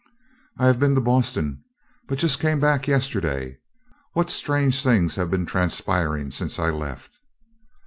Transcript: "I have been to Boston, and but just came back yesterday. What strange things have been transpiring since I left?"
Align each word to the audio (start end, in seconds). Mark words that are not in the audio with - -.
"I 0.57 0.65
have 0.65 0.79
been 0.79 0.95
to 0.95 1.01
Boston, 1.01 1.45
and 1.45 1.63
but 2.07 2.17
just 2.17 2.39
came 2.39 2.59
back 2.59 2.87
yesterday. 2.87 3.59
What 4.13 4.31
strange 4.31 4.81
things 4.81 5.13
have 5.13 5.29
been 5.29 5.45
transpiring 5.45 6.31
since 6.31 6.57
I 6.57 6.71
left?" 6.71 7.19